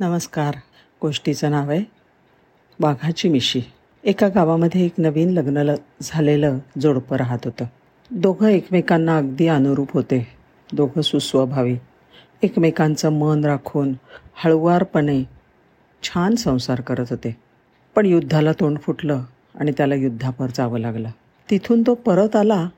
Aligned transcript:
नमस्कार. 0.00 0.54
गोष्टीचं 1.02 1.50
नाव 1.50 1.70
आहे 1.70 1.84
वाघाची 2.80 3.28
मिशी. 3.28 3.62
एका 4.04 4.28
गावामध्ये 4.28 4.84
एक 4.84 4.92
नवीन 4.98 5.30
लग्न 5.30 5.56
ल 5.56 5.74
झालेलं 6.02 6.58
जोडपं 6.80 7.16
राहत 7.16 7.38
होतं. 7.44 7.64
दोघं 8.10 8.46
एकमेकांना 8.46 9.16
अगदी 9.16 9.46
अनुरूप 9.46 9.92
होते. 9.92 10.28
दोघं 10.72 11.00
सुस्वभावी. 11.00 11.76
एकमेकांचं 12.42 13.12
मन 13.12 13.44
राखून 13.44 13.92
हळुवारपणे 14.34 15.24
छान 16.02 16.34
संसार 16.34 16.80
करत 16.80 17.06
होते. 17.10 17.36
पण 17.94 18.06
युद्धाला 18.06 18.52
तोंड 18.52 18.78
फुटलं 18.78 19.22
आणि 19.54 19.72
त्याला 19.76 19.94
युद्धापर 19.94 20.46
जावं 20.54 20.78
लागलं. 20.78 21.10
तिथून 21.50 21.82
तो 21.82 21.94
परत 21.94 22.36
आला 22.36 22.68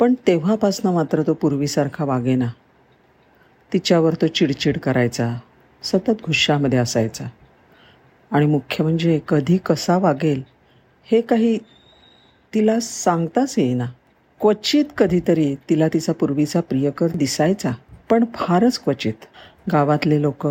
पण 0.00 0.14
तेव्हापासनं 0.26 0.92
मात्र 0.92 1.22
तो 1.22 1.34
पूर्वीसारखा 1.34 2.04
वागेना. 2.04 2.48
तिच्यावर 3.72 4.14
तो 4.14 4.26
चिडचिड 4.26 4.78
करायचा. 4.78 5.38
सतत 5.82 6.10
गुस्सामध्ये 6.10 6.78
असायचा. 6.78 7.24
आणि 8.30 8.46
मुख्य 8.46 8.84
म्हणजे 8.84 9.20
कधी 9.28 9.56
कसा 9.56 9.96
वागेल 9.98 10.42
हे 11.04 11.20
काही 11.20 11.58
तिला 12.54 12.80
सांगताच 12.80 13.54
येईना. 13.58 13.86
क्वचित 14.40 14.84
कधीतरी 14.98 15.54
तिला 15.70 15.88
तिचा 15.88 16.12
पूर्वीचा 16.12 16.60
प्रियकर 16.60 17.06
दिसायचा 17.06 17.70
पण 18.10 18.24
फारच 18.34 18.78
क्वचित. 18.78 19.26
गावातले 19.72 20.22
लोक 20.22 20.46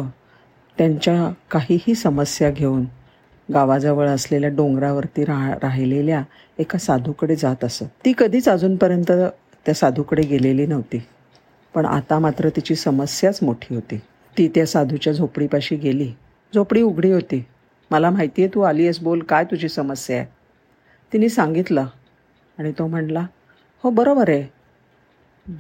त्यांच्या 0.77 1.32
काहीही 1.52 1.96
समस्या 1.96 2.49
घेऊन 2.52 2.85
गावाजवळ 3.54 4.07
असलेल्या 4.07 4.49
डोंगरावरती 4.49 5.26
राह 5.26 5.54
राहिलेल्या 5.54 6.23
एका 6.59 6.77
साधूकडे 6.77 7.35
जात 7.35 7.63
असत. 7.63 7.84
ती 8.05 8.13
कधीच 8.18 8.49
अजूनपर्यंत 8.49 9.12
त्या 9.66 9.73
साधूकडे 9.73 10.21
गेलेली 10.21 10.66
नव्हती. 10.66 11.02
पण 11.73 11.85
आता 11.85 12.20
मात्र 12.20 12.49
तिची 12.49 12.76
समस्याच 12.76 13.40
मोठी 13.41 13.76
होती. 13.76 13.99
ती 14.38 14.48
त्या 14.48 14.66
साधूच्या 14.66 15.14
झोपडीपाशी 15.14 15.76
गेली. 15.76 16.14
झोपडी 16.55 16.82
उघडी 16.82 17.12
होती. 17.12 17.46
मला 17.91 18.09
माहिती 18.09 18.41
आहे 18.41 18.55
तू 18.55 18.62
आली 18.62 18.84
आहेस 18.84 19.00
बोल 19.00 19.20
काय 19.20 19.43
तुझी 19.43 19.70
समस्या 19.70 20.18
आहे? 20.18 20.26
तिने 21.13 21.30
सांगितलं 21.30 21.85
आणि 22.58 22.71
तो 22.71 22.88
म्हणला 22.88 23.26
हो 23.84 23.90
बरोबर 23.90 24.30
आहे. 24.30 24.48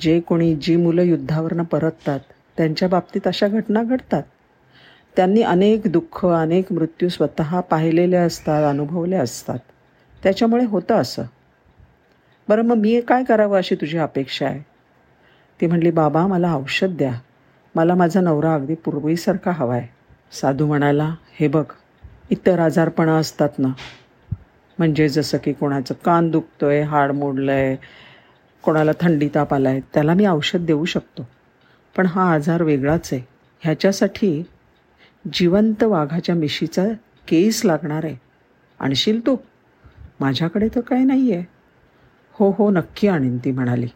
जे 0.01 0.19
कोणी 0.19 0.55
जी 0.55 0.75
मुलं 0.75 1.01
युद्धावरनं 1.01 1.63
परततात 1.63 2.19
त्यांच्या 2.57 2.89
बाबतीत 2.89 3.27
अशा 3.27 3.47
घटना 3.47 3.83
घडतात. 3.83 4.23
त्यांनी 5.15 5.41
अनेक 5.41 5.81
दुःख 5.85 6.25
अनेक 6.25 6.71
मृत्यू 6.71 7.09
स्वतः 7.09 7.59
पाहिलेले 7.59 8.15
असतात 8.15 8.63
अनुभवले 8.63 9.15
असतात. 9.15 9.59
त्याच्यामुळे 10.23 10.65
होतं 10.65 10.95
असं. 10.95 11.23
बरं 12.49 12.61
मग 12.61 12.75
मी 12.75 13.01
काय 13.01 13.23
करावं 13.23 13.57
अशी 13.57 13.75
तुझी 13.75 13.97
अपेक्षा 13.97 14.45
आहे? 14.45 14.59
ती 15.61 15.67
म्हणली 15.67 15.91
बाबा 15.91 16.27
मला 16.27 16.53
औषध 16.53 16.87
द्या. 16.87 17.13
मला 17.77 17.95
माझा 17.95 18.21
नवरा 18.21 18.53
अगदी 18.53 18.75
पूर्वीसारखा 18.75 19.51
हवा 19.51 19.75
आहे 19.75 19.87
साधू 20.31 20.65
म्हणाला 20.67 21.15
हे 21.39 21.47
बघ 21.47 21.63
इतर 22.29 22.59
आजारपणं 22.59 23.19
असतात 23.19 23.59
ना. 23.59 23.67
म्हणजे 24.79 25.09
जसं 25.09 25.37
की 25.43 25.53
कोणाचं 25.53 25.93
कान 26.05 26.29
दुखतो 26.31 26.65
आहे 26.65 26.81
हाड 26.81 27.11
मोडलं 27.11 27.51
आहे 27.51 27.75
कोणाला 28.63 28.91
थंडी 29.01 29.29
ताप 29.35 29.53
आला 29.53 29.69
आहे 29.69 29.79
त्याला 29.93 30.13
मी 30.13 30.25
औषध 30.27 30.65
देऊ 30.65 30.85
शकतो. 30.85 31.27
पण 31.97 32.05
हा 32.05 32.33
आजार 32.33 32.63
वेगळाच 32.63 33.09
आहे. 33.13 33.21
ह्याच्यासाठी 33.59 34.43
जिवंत 35.33 35.83
वाघाच्या 35.83 36.35
मिशीचा 36.35 36.85
केस 37.27 37.65
लागणार 37.65 38.05
आहे. 38.05 38.15
आणशील 38.79 39.25
तू? 39.25 39.35
माझ्याकडे 40.19 40.67
तर 40.75 40.81
काय 40.81 41.03
नाही 41.03 41.33
आहे 41.33 41.45
हो 42.35 42.49
हो 42.51 42.69
नक्की 42.69 43.07
आणीन 43.07 43.37
ती 43.37 43.51
म्हणाली 43.51 43.87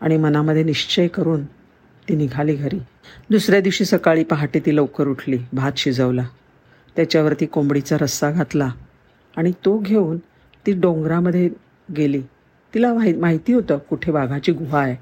आणि 0.00 0.16
मनामध्ये 0.16 0.62
निश्चय 0.62 1.08
करून 1.08 1.44
ती 2.08 2.16
निघाली 2.16 2.54
घरी. 2.54 2.78
दुसऱ्या 3.30 3.60
दिवशी 3.60 3.84
सकाळी 3.84 4.24
पहाटे 4.24 4.60
ती 4.60 4.76
लवकर 4.76 5.08
उठली. 5.08 5.38
भात 5.52 5.72
शिजवला. 5.76 6.26
त्याच्यावरती 6.96 7.46
कोंबडीचा 7.46 7.96
रस्सा 8.00 8.30
घातला 8.30 8.70
आणि 9.36 9.52
तो 9.64 9.78
घेऊन 9.78 10.18
ती 10.66 10.72
डोंगरामध्ये 10.72 11.50
गेली. 11.96 12.22
तिला 12.74 12.94
माहि 12.94 13.14
माहिती 13.14 13.52
होतं 13.52 13.78
कुठे 13.78 14.12
वाघाची 14.12 14.52
गुहा 14.52 14.80
आहे. 14.80 14.96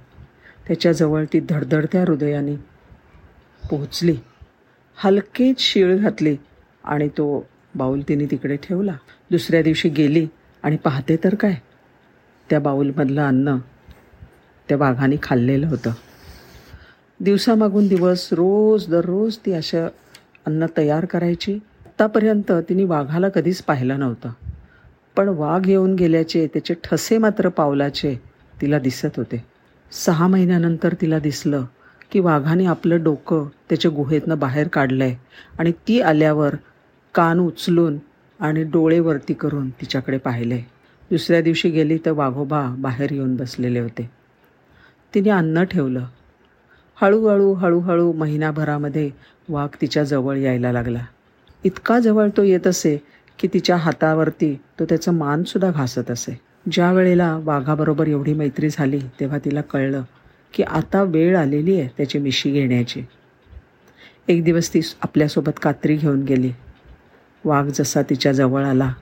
त्याच्याजवळ 0.66 1.24
ती 1.32 1.40
धडधडत्या 1.40 2.00
हृदयाने 2.00 2.56
पोहोचली. 3.70 4.16
हलकेच 4.96 5.60
शिळ 5.60 5.96
घातली 5.96 6.36
आणि 6.84 7.08
तो 7.08 7.46
बाऊल 7.74 8.00
तिने 8.08 8.26
तिकडे 8.26 8.56
ठेवला. 8.56 8.96
दुसऱ्या 9.30 9.62
दिवशी 9.62 9.88
गेली 9.88 10.28
आणि 10.62 10.76
पाहते 10.76 11.16
तर 11.24 11.34
काय? 11.34 11.54
त्या 12.50 12.60
बाऊलमधलं 12.60 13.26
अन्न 13.26 13.56
त्या 14.68 14.76
वाघाने 14.76 15.16
खाल्लेलं 15.22 15.66
होतं. 15.66 15.90
दिवसामागून 17.24 17.88
दिवस 17.88 18.28
रोज 18.32 18.88
दररोज 18.88 19.36
ती 19.36 19.52
अशा 19.52 19.88
अन्न 20.46 20.66
तयार 20.76 21.04
करायची. 21.04 21.54
आत्तापर्यंत 21.86 22.52
तिने 22.68 22.84
वाघाला 22.84 23.28
कधीच 23.28 23.62
पाहिलं 23.62 23.98
नव्हतं. 23.98 24.30
पण 25.16 25.28
वाघ 25.28 25.68
येऊन 25.68 25.94
गेल्याचे 25.94 26.46
त्याचे 26.46 26.74
ठसे 26.84 27.18
मात्र 27.18 27.48
पावलाचे 27.48 28.20
तिला 28.60 28.78
दिसत 28.78 29.16
होते. 29.16 29.44
सहा 29.92 30.26
महिन्यानंतर 30.26 30.94
तिला 31.00 31.18
दिसलं 31.18 31.64
की 32.10 32.20
वाघाने 32.20 32.66
आपलं 32.66 33.02
डोकं 33.02 33.48
त्याच्या 33.68 33.90
गुहेतनं 33.90 34.38
बाहेर 34.38 34.68
काढलं 34.68 35.04
आहे 35.04 35.16
आणि 35.58 35.72
ती 35.88 36.00
आल्यावर 36.00 36.54
कान 37.14 37.38
उचलून 37.38 37.96
आणि 38.40 38.64
डोळे 38.64 39.00
वरती 39.00 39.34
करून 39.34 39.70
तिच्याकडे 39.70 40.18
पाहिले 40.18 40.58
दुसऱ्या 41.10 41.42
दिवशी 41.42 41.70
गेली 41.70 41.98
तर 42.06 42.10
वाघोबा 42.10 42.74
बाहेर 42.78 43.12
येऊन 43.12 43.36
बसलेले 43.36 43.80
होते. 43.80 44.10
तिने 45.14 45.30
अन्न 45.30 45.64
ठेवलं. 45.64 46.04
हळूहळू 47.02 47.52
हळूहळू 47.54 48.12
महिनाभरामध्ये 48.12 49.10
वाघ 49.48 49.68
तिच्या 49.80 50.02
जवळ 50.04 50.36
यायला 50.36 50.72
लागला. 50.72 50.98
इतका 51.64 51.98
जवळ 52.00 52.28
तो 52.36 52.42
येत 52.42 52.66
असे 52.66 52.96
की 53.38 53.48
तिच्या 53.54 53.76
हातावरती 53.76 54.54
तो 54.78 54.84
त्याचं 54.84 55.14
मानसुद्धा 55.14 55.70
घासत 55.70 56.10
असे. 56.10 56.36
ज्या 56.70 56.90
वेळेला 56.92 57.36
वाघाबरोबर 57.44 58.06
एवढी 58.06 58.34
मैत्री 58.34 58.68
झाली 58.68 58.98
तेव्हा 59.20 59.38
तिला 59.44 59.60
कळलं 59.60 60.02
की 60.54 60.62
आता 60.62 61.02
वेळ 61.02 61.36
आलेली 61.36 61.78
आहे 61.80 61.88
त्याची 61.96 62.18
मिशी 62.18 62.50
घेण्याची. 62.50 63.02
एक 64.28 64.42
दिवस 64.44 64.72
ती 64.74 64.80
आपल्यासोबत 65.02 65.58
कात्री 65.62 65.96
घेऊन 65.96 66.22
गेली. 66.22 66.52
वाघ 67.44 67.66
जसा 67.68 68.02
तिच्या 68.02 68.32
जवळ 68.32 68.64
आला 68.64 68.92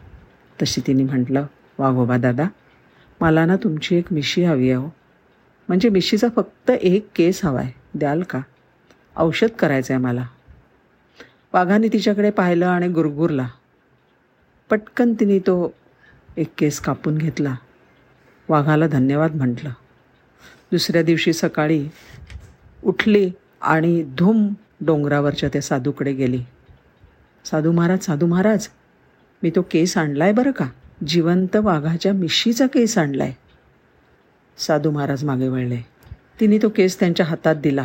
तशी 0.63 0.81
तिने 0.87 1.05
म्हटलं 1.05 1.47
वाघोबा 1.79 2.17
दादा 2.17 2.47
मला 3.21 3.45
ना 3.47 3.57
तुमची 3.57 3.97
एक 3.97 4.13
मिशी 4.13 4.45
हवी 4.45 4.71
आहे 4.71 4.75
हो. 4.75 4.89
म्हणजे 5.69 5.89
मिशीचा 5.89 6.29
फक्त 6.37 6.71
एक 6.71 7.07
केस 7.17 7.45
हवा 7.45 7.61
आहे 7.61 7.79
द्याल 7.95 8.23
का? 8.23 8.41
औषध 9.17 9.49
करायचं 9.49 9.95
आहे 9.95 10.03
मला. 10.03 10.25
वाघाने 11.53 11.89
तिच्याकडे 11.89 12.31
पाहिलं 12.31 12.67
आणि 12.67 12.89
गुरगुरला. 12.89 13.49
पटकन 14.71 15.15
तिने 15.21 15.39
तो 15.39 15.75
एक 16.37 16.49
केस 16.59 16.81
कापून 16.81 17.19
घेतला. 17.19 17.55
वाघाला 18.49 18.87
धन्यवाद 18.87 19.35
म्हटलं. 19.35 19.71
दुसऱ्या 20.73 21.03
दिवशी 21.03 21.33
सकाळी 21.33 21.89
उठली 22.85 23.31
आणि 23.63 24.03
धूम 24.19 24.55
डोंगरावरच्या 24.81 25.49
त्या 25.53 25.63
साधूकडे 25.63 26.13
गेली. 26.13 26.45
साधू 27.45 27.73
महाराज 27.73 27.99
साधू 27.99 28.27
महाराज 28.27 28.69
मी 29.43 29.51
तो 29.51 29.63
केस 29.63 29.97
आणला 29.97 30.25
आहे 30.25 30.33
बरं 30.33 30.51
का? 30.51 30.69
जिवंत 31.07 31.57
वाघाच्या 31.57 32.13
मिशीचा 32.13 32.67
केस 32.67 32.99
आणला 32.99 33.25
आहे 33.25 33.35
साधू 34.59 34.91
महाराज 34.91 35.25
मागे 35.25 35.49
वळले. 35.49 36.00
तिने 36.41 36.59
तो 36.59 36.69
केस 36.69 36.99
त्यांच्या 37.01 37.27
हातात 37.27 37.57
दिला. 37.63 37.85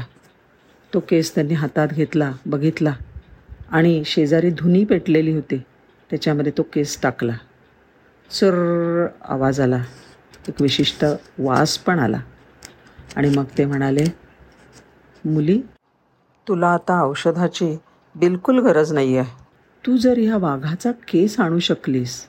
तो 0.94 1.00
केस 1.00 1.34
त्यांनी 1.36 1.54
हातात 1.54 1.88
घेतला 1.88 2.32
बघितला 2.46 2.94
आणि 3.70 4.02
शेजारी 4.06 4.50
धुनी 4.50 4.84
पेटलेली 4.86 5.34
होती. 5.34 5.58
त्याच्यामध्ये 6.10 6.52
तो 6.58 6.64
केस 6.74 7.02
टाकला. 7.04 7.34
सुर 8.30 8.54
आवाज 9.22 9.60
आला. 9.62 9.82
एक 10.48 10.62
विशिष्ट 10.62 11.06
वास 11.40 11.78
पण 11.78 12.00
आला. 12.00 12.20
आणि 13.16 13.30
मग 13.30 13.44
ते 13.58 13.66
म्हणाले 13.66 14.04
मुली 15.26 15.62
तुला 16.48 16.68
आता 16.68 17.02
औषधाची 17.04 17.76
बिलकुल 18.16 18.60
गरज 18.60 18.92
नाही 18.94 19.18
आहे 19.18 19.44
तू 19.84 19.96
जर 19.98 20.18
ह्या 20.18 20.38
वाघाचा 20.38 20.92
केस 21.08 21.40
आणू 21.40 21.60
शकलीस 21.60 22.22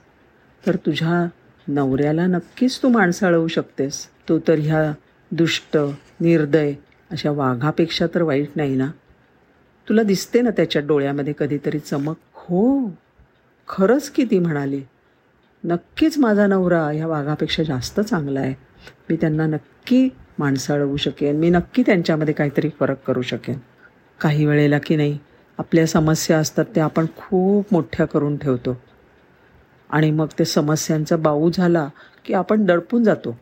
तर 0.65 0.77
तुझ्या 0.77 1.27
नवऱ्याला 1.69 2.27
नक्कीच 2.27 2.79
तू 2.83 2.89
माणसाळवू 2.89 3.47
शकतेस. 3.49 4.07
तो 4.29 4.39
तर 4.39 4.59
ह्या 4.59 4.93
दुष्ट 5.31 5.77
निर्दय. 6.21 6.75
अशा 7.11 7.31
वाघापेक्षा 7.31 8.07
तर 8.15 8.23
वाईट 8.23 8.51
नाही 8.57 8.77
ना? 8.77 8.91
तुला 9.89 10.03
दिसते 10.03 10.41
ना 10.41 10.51
त्याच्या 10.51 10.83
डोळ्यामध्ये 10.83 11.35
कधीतरी 11.39 11.79
चमक? 11.79 12.17
हो. 12.35 12.89
खरंच 13.69 14.11
की 14.11 14.25
ती 14.25 14.39
म्हणाली. 14.39 14.83
नक्कीच 15.65 16.19
माझा 16.19 16.47
नवरा 16.47 16.87
ह्या 16.87 17.07
वाघापेक्षा 17.07 17.63
जास्त 17.63 18.01
चांगला 18.01 18.41
आहे. 18.41 18.55
मी 19.11 19.17
त्यांना 19.17 19.47
नक्की 19.47 20.09
माणसाळवू 20.39 20.97
शकेन. 20.97 21.37
मी 21.37 21.51
नक्की 21.51 21.83
त्यांच्यामध्ये 21.83 22.35
काहीतरी 22.35 22.71
फरक 22.81 23.03
करू 23.03 23.23
शकेन. 23.23 23.59
काही 24.21 24.47
वेळेला 24.47 24.79
की 24.79 24.97
नाही 24.97 25.19
आपल्या 25.59 25.87
समस्या 25.87 26.39
असतात 26.39 26.65
त्या 26.75 26.85
आपण 26.85 27.07
खूप 27.17 27.67
मोठ्या 27.73 28.07
करून 28.07 28.37
ठेवतो. 28.37 28.81
आणि 29.91 30.11
मग 30.11 30.27
ते 30.39 30.45
समस्यांचा 30.45 31.17
बाऊ 31.17 31.51
झाला 31.51 31.89
की 32.25 32.35
आपण 32.35 32.65
दडपून 32.65 33.05
जातो. 33.05 33.41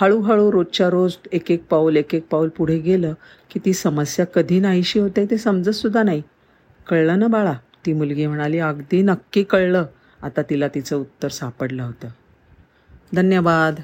हळूहळू 0.00 0.52
रोजच्या 0.52 0.90
रोज 0.90 1.16
एक 1.32 1.50
एक 1.50 1.64
पाऊल 1.64 1.96
एक 1.96 2.14
एक 2.14 2.28
पाऊल 2.28 2.48
पुढे 2.48 2.78
गेलं 2.78 3.14
की 3.50 3.60
ती 3.64 3.72
समस्या 3.72 4.26
कधी 4.26 4.60
नाहीशी 4.60 4.98
होते 4.98 5.26
ते 5.30 5.38
समजतसुद्धा 5.38 6.02
नाही. 6.02 6.22
कळलं 6.86 7.18
ना 7.18 7.26
बाळा? 7.26 7.52
ती 7.86 7.92
मुलगी 7.92 8.26
म्हणाली 8.26 8.58
अगदी 8.58 9.02
नक्की 9.02 9.42
कळलं. 9.42 9.84
आता 10.22 10.42
तिला 10.42 10.68
तिचं 10.68 10.96
उत्तर 10.96 11.28
सापडलं 11.28 11.82
होतं. 11.82 12.08
धन्यवाद. 13.14 13.80